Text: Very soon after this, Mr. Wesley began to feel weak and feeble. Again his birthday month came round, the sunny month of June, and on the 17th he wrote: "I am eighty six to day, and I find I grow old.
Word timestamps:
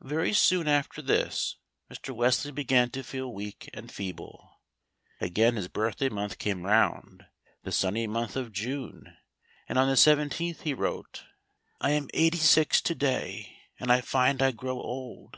Very 0.00 0.32
soon 0.32 0.66
after 0.66 1.02
this, 1.02 1.56
Mr. 1.92 2.16
Wesley 2.16 2.50
began 2.50 2.88
to 2.92 3.02
feel 3.02 3.34
weak 3.34 3.68
and 3.74 3.92
feeble. 3.92 4.62
Again 5.20 5.56
his 5.56 5.68
birthday 5.68 6.08
month 6.08 6.38
came 6.38 6.62
round, 6.64 7.26
the 7.64 7.70
sunny 7.70 8.06
month 8.06 8.34
of 8.34 8.50
June, 8.50 9.18
and 9.68 9.78
on 9.78 9.86
the 9.86 9.94
17th 9.94 10.62
he 10.62 10.72
wrote: 10.72 11.24
"I 11.82 11.90
am 11.90 12.08
eighty 12.14 12.38
six 12.38 12.80
to 12.80 12.94
day, 12.94 13.58
and 13.78 13.92
I 13.92 14.00
find 14.00 14.40
I 14.40 14.52
grow 14.52 14.80
old. 14.80 15.36